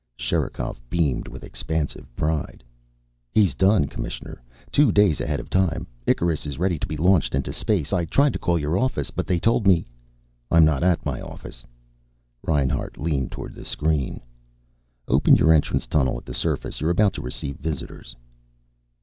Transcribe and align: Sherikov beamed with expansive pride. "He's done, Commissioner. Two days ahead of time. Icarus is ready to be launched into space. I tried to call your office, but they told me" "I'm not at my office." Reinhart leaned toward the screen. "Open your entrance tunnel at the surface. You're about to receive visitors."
Sherikov 0.17 0.81
beamed 0.89 1.27
with 1.27 1.43
expansive 1.43 2.07
pride. 2.15 2.63
"He's 3.31 3.53
done, 3.53 3.85
Commissioner. 3.85 4.41
Two 4.71 4.91
days 4.91 5.21
ahead 5.21 5.39
of 5.39 5.47
time. 5.51 5.85
Icarus 6.07 6.47
is 6.47 6.57
ready 6.57 6.79
to 6.79 6.87
be 6.87 6.97
launched 6.97 7.35
into 7.35 7.53
space. 7.53 7.93
I 7.93 8.05
tried 8.05 8.33
to 8.33 8.39
call 8.39 8.57
your 8.57 8.79
office, 8.79 9.11
but 9.11 9.27
they 9.27 9.37
told 9.37 9.67
me" 9.67 9.85
"I'm 10.51 10.65
not 10.65 10.81
at 10.81 11.05
my 11.05 11.21
office." 11.21 11.67
Reinhart 12.41 12.97
leaned 12.97 13.31
toward 13.31 13.53
the 13.53 13.63
screen. 13.63 14.21
"Open 15.07 15.35
your 15.35 15.53
entrance 15.53 15.85
tunnel 15.85 16.17
at 16.17 16.25
the 16.25 16.33
surface. 16.33 16.81
You're 16.81 16.89
about 16.89 17.13
to 17.13 17.21
receive 17.21 17.57
visitors." 17.57 18.15